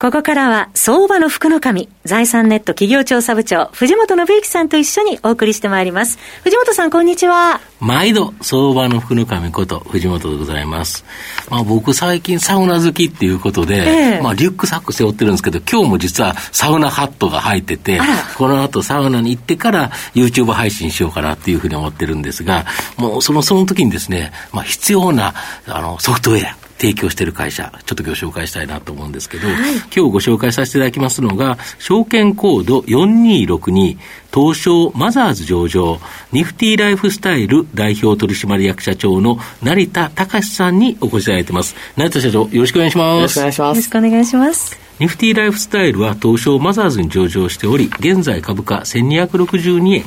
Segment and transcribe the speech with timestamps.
[0.00, 6.20] ここからは、相場の福の神、財産ネット企業調査部長、藤本信之さんと一緒にお送りしてまいります。
[6.44, 7.60] 藤本さん、こんにちは。
[7.80, 11.04] 毎度、相場の福の神こと、藤本でございます。
[11.50, 18.00] まあ、僕、最近サウナ好きっていうことで、えー、まあ、リュックサック背負ってるんですけど、今日も実はサウナハットが入ってて、
[18.36, 22.66] この後サウナに行ってから YouTube 配信しようかなっていうふうに思ってるんですが、
[22.98, 25.34] もうその、その時にですね、まあ、必要な、
[25.66, 33.98] あの、ソフトウェア、提供している会社、ちょっとご紹介したいなと思うんですけど、はい、今日ご紹介させていただきますのが、証券コード4262、
[34.32, 36.00] 東証マザーズ上場、
[36.32, 41.74] ニフティライフスタイル代表取締役社長の成田隆さんにお越しいただいてます。
[41.96, 43.16] 成田社長、よろしくお願いします。
[43.16, 43.76] よろしくお願いします。
[43.76, 44.88] よろしくお願いします。
[45.00, 50.04] ニフティライフスタイルは東証マザーズに上場しており、現在株価1262円、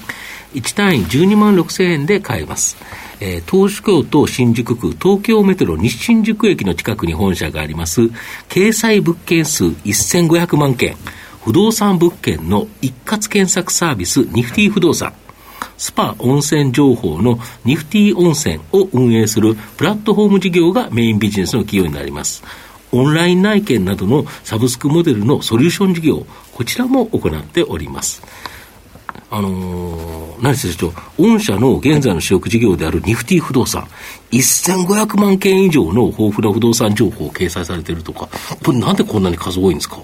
[0.53, 2.77] 1単位12万6000円で買えます。
[3.21, 8.01] えー、東京都新宿区東京メトロ西新宿駅の近くに本社があります、
[8.49, 10.97] 掲載物件数1500万件、
[11.45, 15.13] 不動産物件の一括検索サービスニフティ不動産。
[15.77, 22.43] スパ温泉情報のニフティ温泉を運営するプラットフォーム事業がメインビジネスの企業になります。
[22.91, 28.21] オンライン内見などのサブスクモデルのソリューション事業、こちらも行っております。
[29.33, 33.87] あのー、何せ長、御社の現在の主力事業であるニフティ不動産、
[34.31, 38.27] 1500万件以上の豊富な不動産情報を掲載されているとか、
[38.63, 39.99] これなんでこんなに数多いんですか？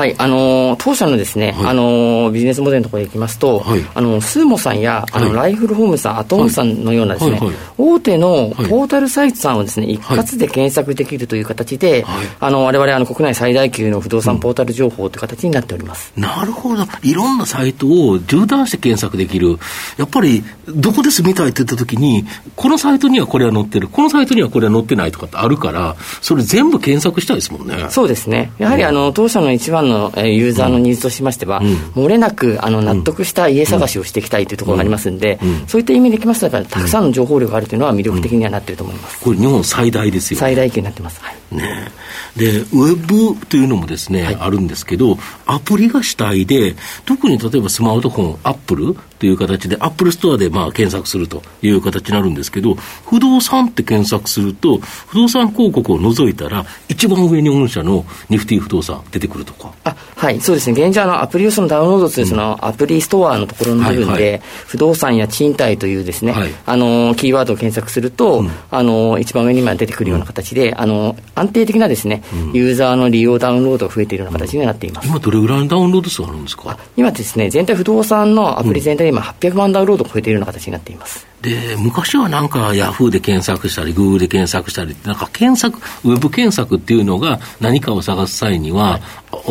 [0.00, 7.38] はい、あの当社のですね、はい、あのビジネスモデルのところへ行きますと、はい、あのスーモさんや、あのライフルホームさん、アトムさんのようなですね、
[7.76, 19.58] 大手のポータルサイトさんをですね、一括で検索できるという形で、はい、あの我々あの国内最大級の不動産ポータル情報という形になっております、うん、なるほど、いろんなサイトを縦断して検索できる、
[19.98, 22.24] やっぱりどこで住みたいって言ったときに、
[22.56, 27.86] このサイトにはこれは載ってる、このサイトにはこれは載ってないとかってあるから、それ全部検索したいですもんね。
[27.90, 28.50] そうですね。
[28.56, 31.74] やはりあの、当社の一番のユーザーのニーズとしましては、うん、
[32.04, 39.20] 漏れなくあの納得した家探しをしていきたいというところがありますんで、そういった意味でいきますと、たくさんの情報量があるというのは魅力的にはなっていると思います。
[39.20, 41.20] これ日本最大ですよ、ね、最大級になってます。
[41.20, 41.90] はい、ね。
[42.36, 52.74] で、ウェブというのもですね、はい、あるんですけど、アプリが主体で、特に例えばスマートフォン、アップルという形で、アップルストアでまあ検索するという形になるんですけど、
[53.08, 59.72] 不動産って検索すると、不動産広告を除いたら、一番上に御社のニフティ不動産出てくるとか。
[59.84, 75.08] あはい、そうですね、現状のアプリをそのダウンロードするそのアプリストアのところの部分で、はいはい、不動産や賃貸というですね、はい、あのキーワードを検索すると、うん、あの一番上に出てくるような形で、うん、あの安定的なですね、うん、ユーザーの利用ダウンロードが増えているような形になっています。
[75.08, 76.78] 今どれぐらいのダウンロード数あるんですか？
[76.96, 81.29] 今ですね、全体不動産のアプリ全体で今800万ダウンロードロードを超えているような形になっています。
[81.42, 89.00] で、昔はなんかヤフーで検索したり、グーグルで検索したり、なんか検索、ウェブ検索っていうのが何かを探す際には、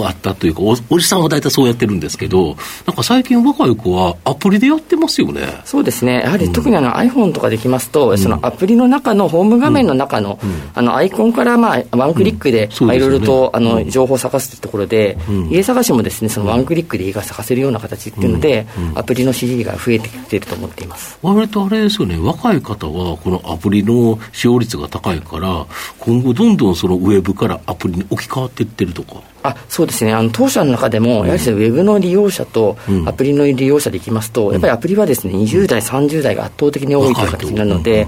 [0.04, 5.62] あったというかお、おじさんは大体そうやってるんですけど、なんか最近若い子はアプリでやってますよね。
[5.66, 6.22] そうですね。
[6.22, 15.18] やはり特にあの iPhone とかできますと、うん、そのアプリの中のホーム画面の中の、うん、あのアイコンからまあワンクリックで、まあいろいろとあの情報を探すというところで、
[15.50, 21.18] 家探しもですね、そのワンクリックで家が探せるような形っていうので、アプリの支持が増えてきていると思っています。
[21.22, 25.66] 割とあれですよね、若い方はこのアプリの使用率が高いから、
[26.00, 29.22] 今後どんどんそのウェブからアプリに置き換わっていってるとか。
[29.44, 30.14] あそうですね。
[30.14, 38.08] あの当社の中でも、やはりウェブの利用者とアプリの利用者でいきますと、やっぱりアプリはですね20代、30代が圧倒的に多いという形になるので、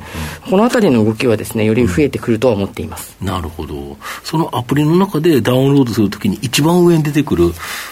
[0.50, 7.46] このあたりの動きはですねより増えてくるとは思っています、なるほど、そのアプリの中でダウンロードするときに、一番上に出てくる、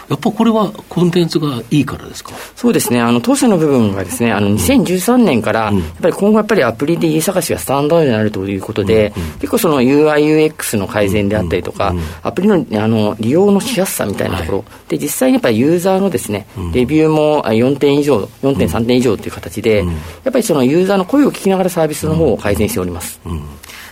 [0.09, 2.31] やっぱこれはコンテンツがいいからですか？
[2.55, 11.93] そうですね、あの当社の部分がですねあの2013年から、やっぱり今後、やっぱりアプリで家探しがスタンダードになるということで、結構その UI、UX の改善であったりとか、
[12.23, 19.95] アプリのあの利用のしやすさみたいなところ、はい、で実際にやっぱりユーザーのですね、うん、レビューも4点以上、4.3点以上という形で、うん、や
[20.29, 23.19] っぱりそのユーザーの声を聞きながらサービスの方を改善しております。
[23.25, 23.43] うん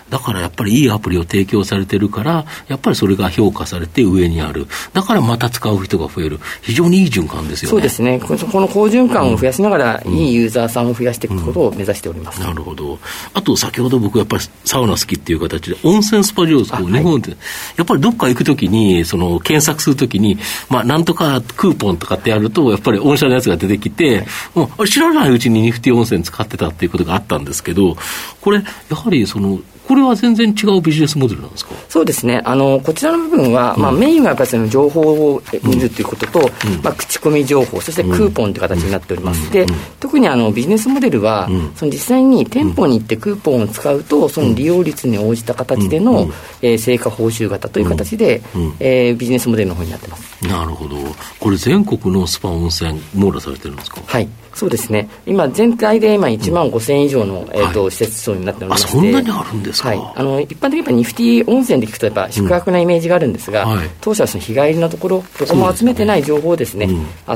[0.10, 4.68] だからやっぱりいいアプリを提供されてるから、やっぱりそれが評価されて上にある。
[4.94, 6.40] だからまた使う人が増える。
[6.62, 7.72] 非常にいい循環ですよね。
[7.72, 8.20] そうですね。
[8.20, 12.40] この好循環を増やしながら、うん、いいユーザーさんを増やしていくことを目指しております。
[12.40, 13.00] うん、なるほど。
[13.34, 17.32] あと、先ほど僕やっぱりサウナ好きっていう形で、温泉スパ上手、日本で、
[17.78, 20.38] やっぱりどっか行くときに、その検索するときに、
[20.70, 24.26] まあなんとかクーポンとかってやると、やっぱり御社のやつが出てきて、
[24.56, 27.98] もう知らないうちにニフティ温泉使ってたっていうことがあったんですけど、
[28.42, 31.74] これ、やはりその、これは全然違うビジネスモデルなんですか？
[31.88, 32.42] そうですね。
[32.44, 39.52] あの、こちらの部分は、うん、まあ、メインはやっぱりその情報を見るということと、うん、まあ、口コミ情報、そしてクーポンという形になっております。
[39.52, 39.66] で、
[40.00, 46.30] 特にあの、ビジネスモデルは、その実際に店舗に行ってクーポンを使うと、その利用率に応じた形での、
[46.62, 48.42] えー、成果報酬型という形で、
[48.80, 50.46] えー、ビジネスモデルの方になってます。
[50.46, 50.98] なるほど。
[51.40, 54.02] これ全国のスパ温泉網羅されてるんですか？
[54.06, 54.28] はい。
[54.58, 66.90] そうですね、今、全体で今、1万5000以上の、えーと施設層になっておりまして、そんなにあるんですか、はい、あの一般的にニフティ温泉で聞くと、やっぱ宿泊なイメージがあるんですが、うんはい、当社はその日帰りのところ、どこも集めてない情報をですね、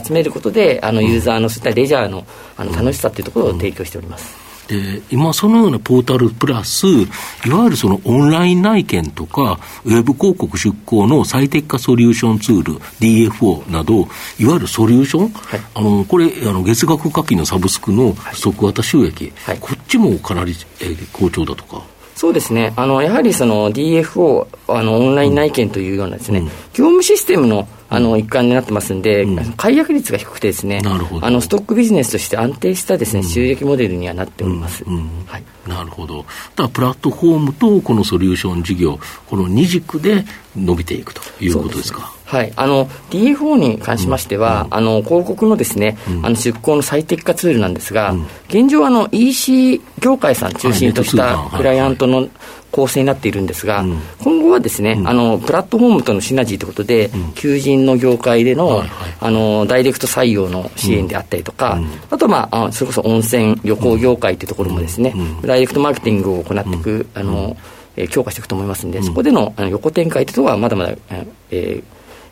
[0.03, 2.25] 集めることで、あのユーザーのそういったレジャーの
[2.57, 4.50] あの楽しさっていうところを提供しております。
[4.71, 14.07] で、今そのようなポータルプラス、いわゆるそのオンライン内見とか、ウェブ広告出稿の最適化ソリューションツール、DFO など、
[14.39, 21.81] いわゆるソリューション、はい、あのこれあの、月額課金のサブスクの即型収益、はい、こっちもかなり、えー、好調だとか？
[22.15, 26.51] そうですね、あのやはりその DFO、あのオンライン内見というようなですね、うん、業
[26.85, 34.85] 務システムのあの一環になってますんで、うん、解約率が低くてですね、あのストックビジネスとして安定したですね、収益モデルにはなっております。
[34.85, 36.25] はい、なるほど。
[36.55, 38.97] だプラットフォームとこのソリューション事業、
[39.29, 40.23] この二軸で
[40.55, 42.13] 伸びていくということですか？
[42.31, 52.29] はい、あの DFO に関しましては、うん、あの広告のですね、うん、あの出向の最適化ツールなんですが、うん、現状あの EC 業界さん中心としたクライアントの
[52.71, 53.85] 構成になっているんですが、
[54.19, 58.83] 今後はですね、あのプラットフォームとのシナジーということで、求人の業界での,、
[59.19, 61.79] あのダイレクト採用の支援であったりとか、
[62.09, 65.13] あと、まあ、それこそ温泉旅行業界というところもですね、
[65.43, 67.57] ダイレクトマーケティングを行っていく、あの
[68.09, 70.93] 強化していくと思いますので、そこでのあの横展開というところはまだまだ、
[71.49, 71.83] えー、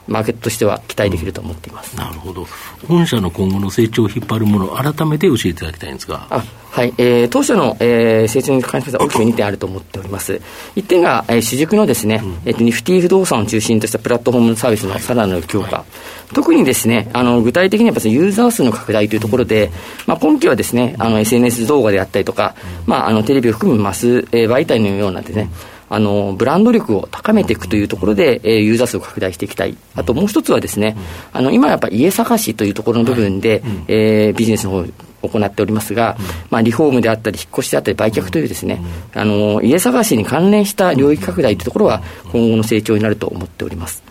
[0.09, 2.45] マーケットとしては期待できると思っています、うん、なるほど、
[2.87, 6.27] 本社の今後の成長を引っ張るもの、改めて教えていただきたいんですが。
[6.29, 10.39] あはい、えー、当社の、えー、成長に関しては大きく2点あると思っております。
[10.75, 15.77] 1点が、えー、主軸のですね、うん、えーと、ニフティ不動産を中心としたプラットフォームサービスのさらなる強化。
[15.77, 15.85] は
[16.31, 19.71] い、特にですね、あの具体的にはやっぱユーザー数の拡大というところで、
[20.05, 25.49] まあ、今期はですね、あの SNS 動画であったりとか、まあ、あのテレビを含むマス、えー、媒体のようなですね、
[25.89, 30.95] あのブランド力を高めていくというところで、えー、ユーザー数を拡大していきたい、あともう一つはですね、
[31.33, 34.85] あの今やっぱ家探しというところの部分で、はい、えー、ビジネスの方
[35.21, 36.17] 行っておりますが、
[36.49, 38.81] まあ、リフォームであったり、引っ越しであったり、売却というですね、
[39.13, 42.01] あの家探しに関連した領域拡大というところは、
[42.31, 44.03] 今後の成長になると思っております。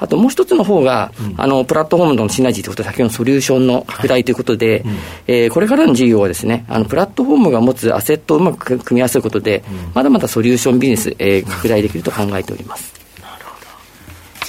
[0.00, 13.00] あともう一つの方が、うん、あのプラットフォームとのシナジーということで、先ほどのソリューションの拡大ということで、はいうん、えー、これからの事業はですね、あのプラットフォームが持つアセットをうまく組み合わせることで、うん、まだまだソリューションビジネス、えー、拡大できると考えております。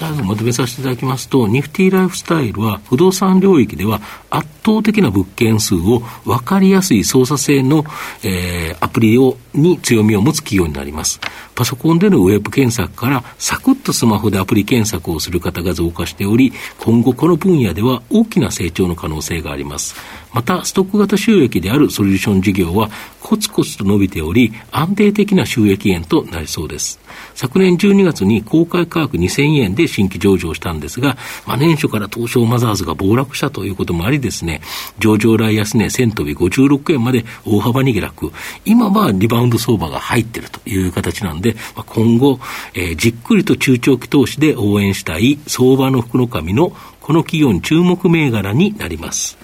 [0.02, 4.02] 最後まとめさせていただきますと、ニフティライフスタイルは不動産領域では
[4.32, 7.84] 圧倒的な物件数を分かりやすい操作性の、
[8.24, 11.20] えー、アプリをに強みを持つ企業になります。
[11.56, 19.96] パソコンでのウェブ検索からサクッとスマホでアプリ検索をする方が増加しており、今後この分野では大きな成長の可能性があります。
[20.34, 22.90] また、ストック型収益であるソリューション事業は
[23.22, 27.00] コツコツと伸びており、安定的な収益源となりそうです。
[27.36, 34.51] 昨年12月に公開価格2000円で新規上場したんですが、まあ、年初から東証マザーズが暴落したということもありですね、
[35.00, 38.32] 上場来安値1000飛び56円まで大幅に下落。
[38.66, 42.40] 今はリバウンド相場が入っているという形なんで、まあ、今後、
[42.74, 49.38] えー、じっくりと中長期投資で応援したい相場の福の神のこの企業に注目銘柄になります。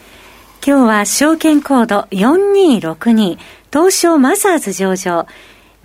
[0.65, 3.37] 今日は証券コード4262
[3.71, 5.27] 東証マザーズ上場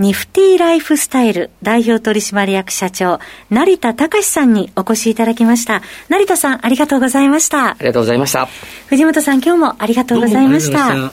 [0.02, 5.80] ニフティライフスタイル代表取締役社長、成田隆さんにお越しいただきました。
[6.08, 7.70] 成田さん、ありがとうございました。
[7.70, 8.48] ありがとうございました。
[8.88, 11.12] 藤本さん、今日もありがとうございました。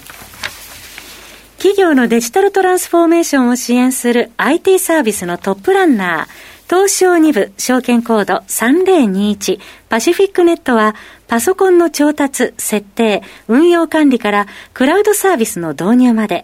[1.60, 6.28] 企業のデジタルトランスフォーメーションを支援する IT サービスのトップランナー、
[6.68, 10.96] 東証2部証券コード3021パシフィックネットは
[11.28, 16.44] パソコンの調達、設定、運用管理からクラウドサービスの導入まで